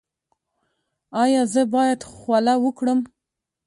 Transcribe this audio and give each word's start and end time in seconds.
ایا 1.23 1.41
زه 1.53 1.61
باید 1.73 1.99
خوله 2.11 2.53
وکړم؟ 2.63 2.99